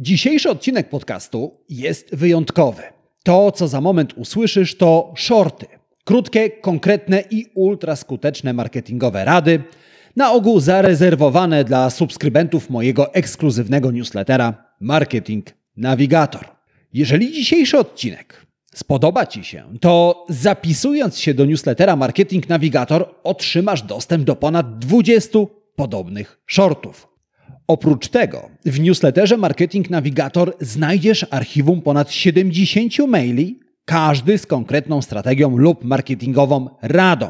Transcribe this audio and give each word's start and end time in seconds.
Dzisiejszy 0.00 0.50
odcinek 0.50 0.88
podcastu 0.88 1.60
jest 1.68 2.14
wyjątkowy. 2.14 2.82
To, 3.22 3.52
co 3.52 3.68
za 3.68 3.80
moment 3.80 4.12
usłyszysz, 4.16 4.76
to 4.76 5.14
shorty. 5.16 5.66
Krótkie, 6.04 6.50
konkretne 6.50 7.24
i 7.30 7.46
ultraskuteczne 7.54 8.52
marketingowe 8.52 9.24
rady, 9.24 9.62
na 10.16 10.32
ogół 10.32 10.60
zarezerwowane 10.60 11.64
dla 11.64 11.90
subskrybentów 11.90 12.70
mojego 12.70 13.14
ekskluzywnego 13.14 13.90
newslettera 13.90 14.64
Marketing 14.80 15.46
Navigator. 15.76 16.48
Jeżeli 16.92 17.32
dzisiejszy 17.32 17.78
odcinek 17.78 18.46
spodoba 18.74 19.26
Ci 19.26 19.44
się, 19.44 19.64
to 19.80 20.26
zapisując 20.28 21.18
się 21.18 21.34
do 21.34 21.44
newslettera 21.44 21.96
Marketing 21.96 22.48
Navigator 22.48 23.14
otrzymasz 23.24 23.82
dostęp 23.82 24.24
do 24.24 24.36
ponad 24.36 24.78
20 24.78 25.38
podobnych 25.76 26.40
shortów. 26.46 27.17
Oprócz 27.68 28.08
tego 28.08 28.50
w 28.64 28.80
newsletterze 28.80 29.36
Marketing 29.36 29.90
Navigator 29.90 30.56
znajdziesz 30.60 31.26
archiwum 31.30 31.82
ponad 31.82 32.12
70 32.12 32.98
maili, 33.08 33.60
każdy 33.84 34.38
z 34.38 34.46
konkretną 34.46 35.02
strategią 35.02 35.56
lub 35.56 35.84
marketingową 35.84 36.68
radą. 36.82 37.28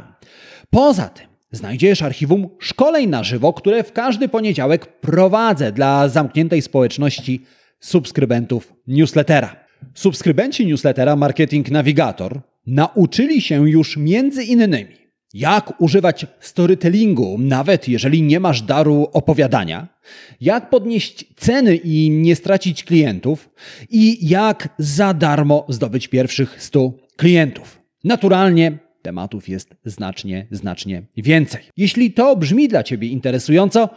Poza 0.70 1.09
tym 1.09 1.27
znajdziesz 1.52 2.02
archiwum 2.02 2.48
szkoleń 2.59 3.09
na 3.09 3.24
żywo, 3.24 3.52
które 3.52 3.83
w 3.84 3.92
każdy 3.92 4.28
poniedziałek 4.28 5.01
prowadzę 5.01 5.73
dla 5.73 6.09
zamkniętej 6.09 6.62
społeczności 6.62 7.42
subskrybentów 7.80 8.73
newslettera. 8.86 9.56
Subskrybenci 9.95 10.66
newslettera 10.66 11.16
Marketing 11.16 11.70
Navigator 11.70 12.41
nauczyli 12.66 13.41
się 13.41 13.70
już 13.70 13.97
między 13.97 14.45
innymi 14.45 15.08
jak 15.34 15.80
używać 15.80 16.27
storytellingu, 16.41 17.38
nawet 17.38 17.88
jeżeli 17.88 18.23
nie 18.23 18.41
masz 18.41 18.62
daru 18.62 19.09
opowiadania, 19.12 19.88
jak 20.41 20.70
podnieść 20.70 21.24
ceny 21.36 21.77
i 21.77 22.10
nie 22.10 22.36
stracić 22.36 22.84
klientów, 22.84 23.50
i 23.91 24.28
jak 24.28 24.69
za 24.78 25.14
darmo 25.14 25.66
zdobyć 25.69 26.09
pierwszych 26.09 26.62
100 26.62 26.92
klientów. 27.16 27.80
Naturalnie 28.05 28.78
tematów 29.03 29.48
jest 29.48 29.75
znacznie, 29.84 30.47
znacznie 30.50 31.03
więcej. 31.16 31.62
Jeśli 31.77 32.12
to 32.12 32.36
brzmi 32.36 32.69
dla 32.69 32.83
Ciebie 32.83 33.08
interesująco, 33.08 33.88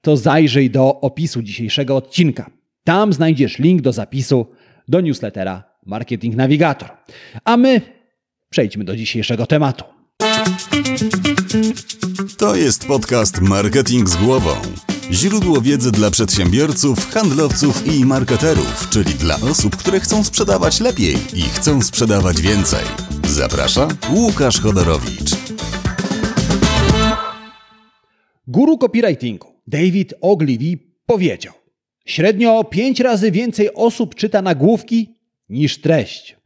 to 0.00 0.16
zajrzyj 0.16 0.70
do 0.70 1.00
opisu 1.00 1.42
dzisiejszego 1.42 1.96
odcinka. 1.96 2.50
Tam 2.84 3.12
znajdziesz 3.12 3.58
link 3.58 3.82
do 3.82 3.92
zapisu 3.92 4.46
do 4.88 5.00
newslettera 5.00 5.64
Marketing 5.86 6.36
Navigator. 6.36 6.90
A 7.44 7.56
my 7.56 7.80
przejdźmy 8.50 8.84
do 8.84 8.96
dzisiejszego 8.96 9.46
tematu. 9.46 9.97
To 12.38 12.56
jest 12.56 12.86
podcast 12.86 13.40
Marketing 13.40 14.08
z 14.08 14.16
głową. 14.16 14.50
Źródło 15.10 15.60
wiedzy 15.60 15.92
dla 15.92 16.10
przedsiębiorców, 16.10 17.10
handlowców 17.10 17.86
i 17.86 18.04
marketerów, 18.04 18.88
czyli 18.90 19.14
dla 19.14 19.36
osób, 19.50 19.76
które 19.76 20.00
chcą 20.00 20.24
sprzedawać 20.24 20.80
lepiej 20.80 21.14
i 21.34 21.42
chcą 21.42 21.82
sprzedawać 21.82 22.40
więcej. 22.40 22.84
Zaprasza 23.28 23.88
Łukasz 24.14 24.60
Chodorowicz. 24.60 25.30
Guru 28.46 28.78
copywritingu 28.78 29.48
David 29.66 30.14
Ogilvy 30.20 30.78
powiedział: 31.06 31.54
Średnio 32.06 32.64
pięć 32.64 33.00
razy 33.00 33.30
więcej 33.30 33.74
osób 33.74 34.14
czyta 34.14 34.42
nagłówki 34.42 35.14
niż 35.48 35.80
treść. 35.80 36.36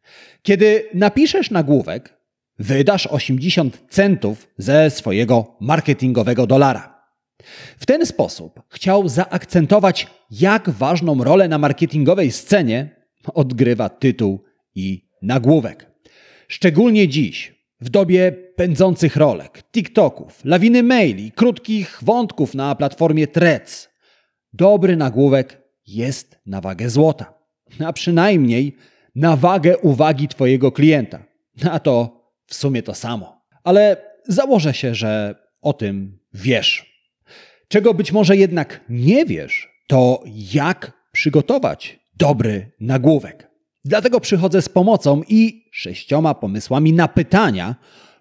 Kiedy 0.42 0.88
napiszesz 0.94 1.50
nagłówek, 1.50 2.21
wydasz 2.58 3.06
80 3.06 3.82
centów 3.88 4.48
ze 4.58 4.90
swojego 4.90 5.56
marketingowego 5.60 6.46
dolara. 6.46 7.02
W 7.78 7.86
ten 7.86 8.06
sposób 8.06 8.62
chciał 8.68 9.08
zaakcentować, 9.08 10.06
jak 10.30 10.70
ważną 10.70 11.24
rolę 11.24 11.48
na 11.48 11.58
marketingowej 11.58 12.32
scenie 12.32 12.96
odgrywa 13.34 13.88
tytuł 13.88 14.44
i 14.74 15.08
nagłówek. 15.22 15.90
Szczególnie 16.48 17.08
dziś, 17.08 17.54
w 17.80 17.88
dobie 17.88 18.32
pędzących 18.56 19.16
rolek, 19.16 19.62
TikToków, 19.72 20.44
lawiny 20.44 20.82
maili, 20.82 21.32
krótkich 21.32 21.98
wątków 22.02 22.54
na 22.54 22.74
platformie 22.74 23.26
Threads, 23.26 23.88
dobry 24.52 24.96
nagłówek 24.96 25.62
jest 25.86 26.38
na 26.46 26.60
wagę 26.60 26.90
złota, 26.90 27.34
a 27.84 27.92
przynajmniej 27.92 28.76
na 29.14 29.36
wagę 29.36 29.78
uwagi 29.78 30.28
Twojego 30.28 30.72
klienta. 30.72 31.24
A 31.70 31.78
to 31.78 32.21
w 32.52 32.54
sumie 32.54 32.82
to 32.82 32.94
samo. 32.94 33.42
Ale 33.64 33.96
założę 34.28 34.74
się, 34.74 34.94
że 34.94 35.34
o 35.60 35.72
tym 35.72 36.18
wiesz. 36.34 36.92
Czego 37.68 37.94
być 37.94 38.12
może 38.12 38.36
jednak 38.36 38.80
nie 38.88 39.26
wiesz, 39.26 39.68
to 39.86 40.22
jak 40.52 40.92
przygotować 41.12 41.98
dobry 42.16 42.72
nagłówek. 42.80 43.50
Dlatego 43.84 44.20
przychodzę 44.20 44.62
z 44.62 44.68
pomocą 44.68 45.22
i 45.28 45.68
sześcioma 45.70 46.34
pomysłami 46.34 46.92
na 46.92 47.08
pytania, 47.08 47.74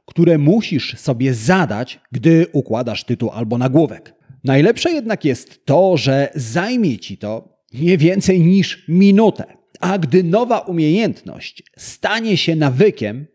które 0.05 0.37
musisz 0.37 0.97
sobie 0.99 1.33
zadać, 1.33 1.99
gdy 2.11 2.47
układasz 2.53 3.03
tytuł 3.03 3.29
albo 3.29 3.57
nagłówek. 3.57 4.13
Najlepsze 4.43 4.91
jednak 4.91 5.25
jest 5.25 5.65
to, 5.65 5.97
że 5.97 6.29
zajmie 6.35 6.99
ci 6.99 7.17
to 7.17 7.57
nie 7.73 7.97
więcej 7.97 8.41
niż 8.41 8.85
minutę. 8.87 9.43
A 9.79 9.97
gdy 9.97 10.23
nowa 10.23 10.59
umiejętność 10.59 11.63
stanie 11.77 12.37
się 12.37 12.55
nawykiem, 12.55 13.27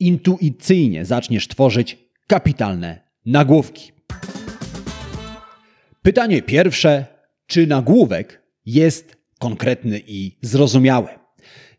intuicyjnie 0.00 1.04
zaczniesz 1.04 1.48
tworzyć 1.48 1.98
kapitalne 2.26 3.00
nagłówki. 3.26 3.92
Pytanie 6.02 6.42
pierwsze: 6.42 7.06
czy 7.46 7.66
nagłówek 7.66 8.42
jest 8.66 9.16
konkretny 9.38 10.02
i 10.06 10.36
zrozumiały? 10.42 11.08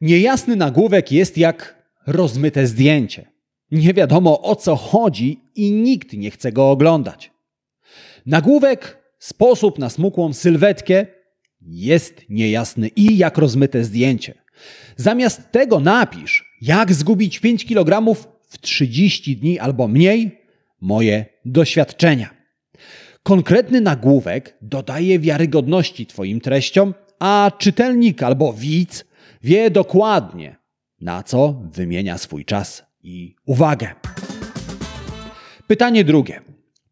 Niejasny 0.01 0.55
nagłówek 0.55 1.11
jest 1.11 1.37
jak 1.37 1.83
rozmyte 2.07 2.67
zdjęcie. 2.67 3.31
Nie 3.71 3.93
wiadomo 3.93 4.41
o 4.41 4.55
co 4.55 4.75
chodzi 4.75 5.41
i 5.55 5.71
nikt 5.71 6.13
nie 6.13 6.31
chce 6.31 6.51
go 6.51 6.71
oglądać. 6.71 7.31
Nagłówek, 8.25 8.97
sposób 9.19 9.79
na 9.79 9.89
smukłą 9.89 10.33
sylwetkę 10.33 11.05
jest 11.61 12.21
niejasny 12.29 12.87
i 12.87 13.17
jak 13.17 13.37
rozmyte 13.37 13.83
zdjęcie. 13.83 14.33
Zamiast 14.95 15.51
tego 15.51 15.79
napisz, 15.79 16.48
jak 16.61 16.93
zgubić 16.93 17.39
5 17.39 17.65
kg 17.65 18.15
w 18.49 18.57
30 18.57 19.37
dni 19.37 19.59
albo 19.59 19.87
mniej? 19.87 20.39
Moje 20.81 21.25
doświadczenia. 21.45 22.29
Konkretny 23.23 23.81
nagłówek 23.81 24.57
dodaje 24.61 25.19
wiarygodności 25.19 26.05
Twoim 26.05 26.41
treściom, 26.41 26.93
a 27.19 27.51
czytelnik 27.57 28.23
albo 28.23 28.53
widz 28.53 29.05
wie 29.43 29.71
dokładnie, 29.71 30.55
na 31.01 31.23
co 31.23 31.61
wymienia 31.71 32.17
swój 32.17 32.45
czas 32.45 32.83
i 33.03 33.35
uwagę. 33.45 33.87
Pytanie 35.67 36.03
drugie. 36.03 36.41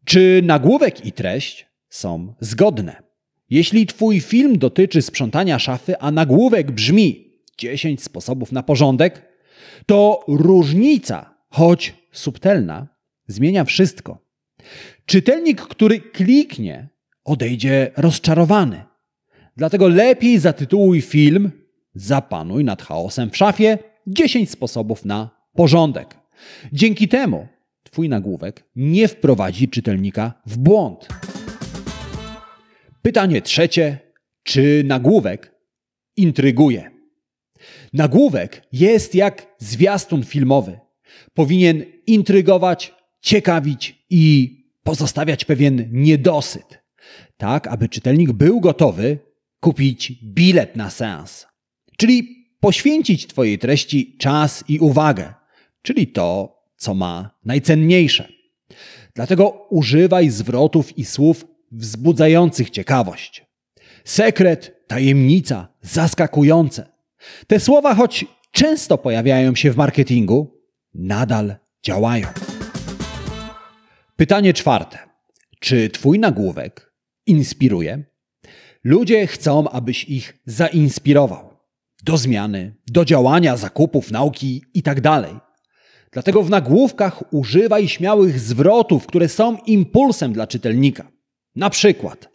Czy 0.04 0.40
nagłówek 0.44 1.06
i 1.06 1.12
treść 1.12 1.66
są 1.88 2.34
zgodne? 2.40 3.02
Jeśli 3.50 3.86
Twój 3.86 4.20
film 4.20 4.58
dotyczy 4.58 5.02
sprzątania 5.02 5.58
szafy, 5.58 5.98
a 5.98 6.10
nagłówek 6.10 6.70
brzmi 6.70 7.32
10 7.58 8.02
sposobów 8.02 8.52
na 8.52 8.62
porządek, 8.62 9.27
to 9.86 10.24
różnica, 10.28 11.34
choć 11.50 11.94
subtelna, 12.12 12.86
zmienia 13.26 13.64
wszystko. 13.64 14.18
Czytelnik, 15.06 15.60
który 15.60 16.00
kliknie, 16.00 16.88
odejdzie 17.24 17.90
rozczarowany. 17.96 18.84
Dlatego 19.56 19.88
lepiej 19.88 20.38
zatytułuj 20.38 21.00
film 21.00 21.50
Zapanuj 21.94 22.64
nad 22.64 22.82
chaosem 22.82 23.30
w 23.30 23.36
szafie 23.36 23.78
10 24.06 24.50
sposobów 24.50 25.04
na 25.04 25.30
porządek. 25.54 26.16
Dzięki 26.72 27.08
temu 27.08 27.48
Twój 27.90 28.08
nagłówek 28.08 28.64
nie 28.76 29.08
wprowadzi 29.08 29.68
czytelnika 29.68 30.42
w 30.46 30.56
błąd. 30.58 31.08
Pytanie 33.02 33.42
trzecie: 33.42 33.98
czy 34.42 34.82
nagłówek 34.86 35.54
intryguje? 36.16 36.97
Nagłówek 37.92 38.62
jest 38.72 39.14
jak 39.14 39.54
zwiastun 39.58 40.24
filmowy. 40.24 40.78
Powinien 41.34 41.84
intrygować, 42.06 42.94
ciekawić 43.20 44.04
i 44.10 44.54
pozostawiać 44.82 45.44
pewien 45.44 45.88
niedosyt, 45.92 46.78
tak 47.36 47.66
aby 47.66 47.88
czytelnik 47.88 48.32
był 48.32 48.60
gotowy 48.60 49.18
kupić 49.60 50.12
bilet 50.24 50.76
na 50.76 50.90
seans, 50.90 51.46
czyli 51.96 52.46
poświęcić 52.60 53.26
Twojej 53.26 53.58
treści 53.58 54.16
czas 54.18 54.64
i 54.68 54.78
uwagę, 54.78 55.34
czyli 55.82 56.06
to, 56.06 56.58
co 56.76 56.94
ma 56.94 57.30
najcenniejsze. 57.44 58.28
Dlatego 59.14 59.66
używaj 59.70 60.30
zwrotów 60.30 60.98
i 60.98 61.04
słów 61.04 61.44
wzbudzających 61.72 62.70
ciekawość. 62.70 63.46
Sekret, 64.04 64.86
tajemnica, 64.86 65.68
zaskakujące 65.82 66.97
te 67.46 67.60
słowa, 67.60 67.94
choć 67.94 68.24
często 68.52 68.98
pojawiają 68.98 69.54
się 69.54 69.70
w 69.70 69.76
marketingu, 69.76 70.60
nadal 70.94 71.56
działają. 71.84 72.26
Pytanie 74.16 74.54
czwarte. 74.54 74.98
Czy 75.60 75.90
Twój 75.90 76.18
nagłówek 76.18 76.92
inspiruje? 77.26 78.04
Ludzie 78.84 79.26
chcą, 79.26 79.70
abyś 79.70 80.04
ich 80.04 80.38
zainspirował 80.46 81.58
do 82.04 82.16
zmiany, 82.16 82.74
do 82.86 83.04
działania, 83.04 83.56
zakupów, 83.56 84.10
nauki 84.10 84.62
itd. 84.74 85.24
Dlatego 86.12 86.42
w 86.42 86.50
nagłówkach 86.50 87.32
używaj 87.32 87.88
śmiałych 87.88 88.40
zwrotów, 88.40 89.06
które 89.06 89.28
są 89.28 89.56
impulsem 89.56 90.32
dla 90.32 90.46
czytelnika. 90.46 91.10
Na 91.56 91.70
przykład 91.70 92.28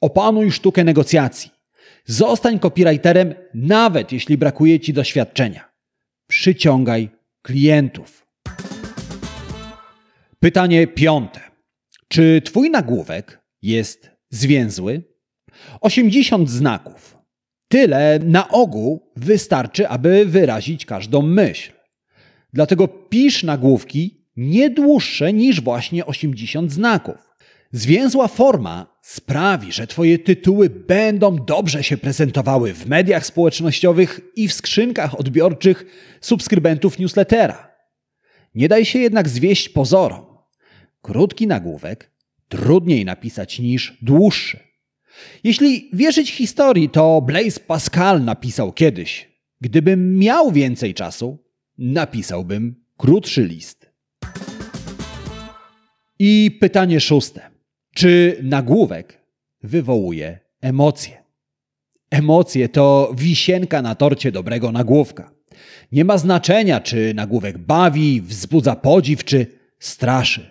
opanuj 0.00 0.52
sztukę 0.52 0.84
negocjacji. 0.84 1.50
Zostań 2.06 2.58
copywriterem, 2.58 3.34
nawet 3.54 4.12
jeśli 4.12 4.38
brakuje 4.38 4.80
ci 4.80 4.92
doświadczenia. 4.92 5.72
Przyciągaj 6.26 7.08
klientów. 7.42 8.26
Pytanie 10.40 10.86
piąte. 10.86 11.40
Czy 12.08 12.42
twój 12.44 12.70
nagłówek 12.70 13.40
jest 13.62 14.10
zwięzły? 14.30 15.02
80 15.80 16.50
znaków. 16.50 17.18
Tyle 17.68 18.18
na 18.24 18.48
ogół 18.48 19.12
wystarczy, 19.16 19.88
aby 19.88 20.26
wyrazić 20.26 20.86
każdą 20.86 21.22
myśl. 21.22 21.72
Dlatego 22.52 22.88
pisz 22.88 23.42
nagłówki 23.42 24.26
nie 24.36 24.70
dłuższe 24.70 25.32
niż 25.32 25.60
właśnie 25.60 26.06
80 26.06 26.72
znaków. 26.72 27.16
Zwięzła 27.72 28.28
forma 28.28 28.93
sprawi, 29.04 29.72
że 29.72 29.86
Twoje 29.86 30.18
tytuły 30.18 30.70
będą 30.70 31.36
dobrze 31.36 31.84
się 31.84 31.96
prezentowały 31.96 32.74
w 32.74 32.86
mediach 32.86 33.26
społecznościowych 33.26 34.20
i 34.36 34.48
w 34.48 34.52
skrzynkach 34.52 35.20
odbiorczych 35.20 35.84
subskrybentów 36.20 36.98
newslettera. 36.98 37.70
Nie 38.54 38.68
daj 38.68 38.84
się 38.84 38.98
jednak 38.98 39.28
zwieść 39.28 39.68
pozorom. 39.68 40.24
Krótki 41.02 41.46
nagłówek 41.46 42.10
trudniej 42.48 43.04
napisać 43.04 43.58
niż 43.58 43.98
dłuższy. 44.02 44.58
Jeśli 45.44 45.90
wierzyć 45.92 46.32
historii, 46.32 46.88
to 46.88 47.22
Blaise 47.22 47.60
Pascal 47.60 48.24
napisał 48.24 48.72
kiedyś: 48.72 49.28
Gdybym 49.60 50.18
miał 50.18 50.52
więcej 50.52 50.94
czasu, 50.94 51.38
napisałbym 51.78 52.84
krótszy 52.96 53.44
list. 53.44 53.90
I 56.18 56.58
pytanie 56.60 57.00
szóste. 57.00 57.53
Czy 58.04 58.38
nagłówek 58.42 59.20
wywołuje 59.62 60.38
emocje? 60.60 61.24
Emocje 62.10 62.68
to 62.68 63.12
wisienka 63.16 63.82
na 63.82 63.94
torcie 63.94 64.32
dobrego 64.32 64.72
nagłówka. 64.72 65.30
Nie 65.92 66.04
ma 66.04 66.18
znaczenia, 66.18 66.80
czy 66.80 67.14
nagłówek 67.14 67.58
bawi, 67.58 68.20
wzbudza 68.20 68.76
podziw, 68.76 69.24
czy 69.24 69.46
straszy. 69.78 70.50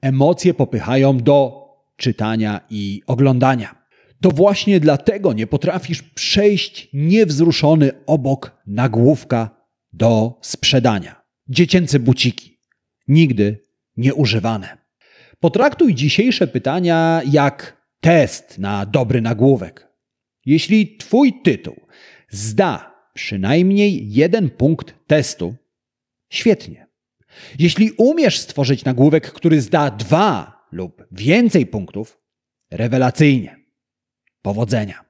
Emocje 0.00 0.54
popychają 0.54 1.18
do 1.18 1.66
czytania 1.96 2.60
i 2.70 3.02
oglądania. 3.06 3.84
To 4.20 4.30
właśnie 4.30 4.80
dlatego 4.80 5.32
nie 5.32 5.46
potrafisz 5.46 6.02
przejść 6.02 6.88
niewzruszony 6.92 7.90
obok 8.06 8.62
nagłówka 8.66 9.66
do 9.92 10.38
sprzedania. 10.42 11.22
Dziecięce 11.48 11.98
buciki. 11.98 12.58
Nigdy 13.08 13.62
nieużywane. 13.96 14.77
Potraktuj 15.40 15.94
dzisiejsze 15.94 16.46
pytania 16.46 17.22
jak 17.30 17.84
test 18.00 18.58
na 18.58 18.86
dobry 18.86 19.20
nagłówek. 19.20 19.88
Jeśli 20.46 20.96
Twój 20.96 21.42
tytuł 21.42 21.76
zda 22.28 22.94
przynajmniej 23.14 24.12
jeden 24.12 24.50
punkt 24.50 24.94
testu, 25.06 25.54
świetnie. 26.30 26.86
Jeśli 27.58 27.90
umiesz 27.92 28.38
stworzyć 28.38 28.84
nagłówek, 28.84 29.32
który 29.32 29.60
zda 29.60 29.90
dwa 29.90 30.58
lub 30.72 31.04
więcej 31.12 31.66
punktów, 31.66 32.20
rewelacyjnie. 32.70 33.56
Powodzenia. 34.42 35.07